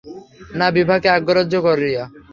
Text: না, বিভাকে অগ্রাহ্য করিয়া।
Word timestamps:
না, 0.59 0.67
বিভাকে 0.75 1.07
অগ্রাহ্য 1.17 1.53
করিয়া। 1.67 2.03